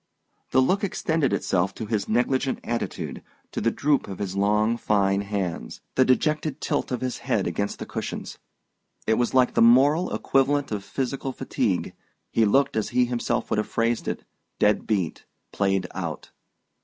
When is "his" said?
1.85-2.09, 4.17-4.35, 7.01-7.19